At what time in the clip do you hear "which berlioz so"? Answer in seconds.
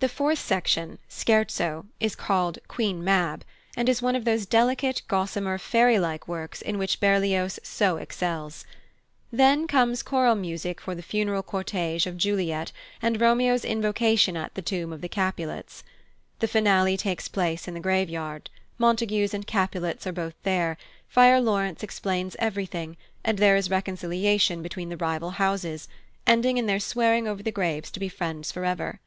6.78-7.96